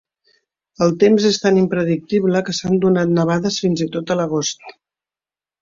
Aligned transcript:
El 0.85 0.93
temps 1.03 1.27
és 1.31 1.37
tan 1.43 1.59
impredictible 1.63 2.43
que 2.47 2.57
s'han 2.61 2.81
donat 2.87 3.15
nevades 3.19 3.61
fins 3.67 3.87
i 3.89 3.91
tot 3.99 4.15
a 4.17 4.21
l'agost. 4.23 4.71